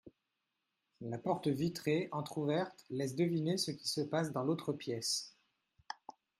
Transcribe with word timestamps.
La 1.01 1.19
porte 1.19 1.47
vitrée 1.47 2.09
entrouverte 2.11 2.85
laisse 2.89 3.15
deviner 3.15 3.57
ce 3.59 3.69
qui 3.69 3.87
se 3.87 4.01
passe 4.01 4.31
dans 4.31 4.41
l'autre 4.41 4.73
pièce 4.73 5.37